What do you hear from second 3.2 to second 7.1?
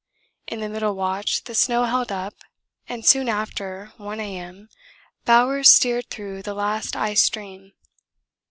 after 1 A.M. Bowers steered through the last